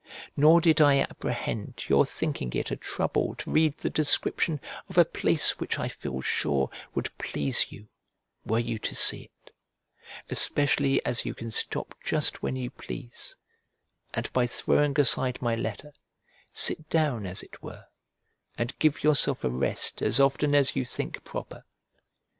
[0.35, 5.05] Nor did I apprehend your thinking it a trouble to read the description of a
[5.05, 7.87] place which I feel sure would please you
[8.43, 9.53] were you to see it;
[10.27, 13.35] especially as you can stop just when you please,
[14.11, 15.93] and by throwing aside my letter,
[16.51, 17.85] sit down as it were,
[18.57, 21.63] and give yourself a rest as often as you think proper.